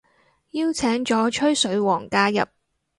[0.53, 2.37] 邀請咗吹水王加入